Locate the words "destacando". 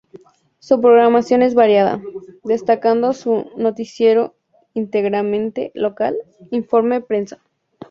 2.43-3.13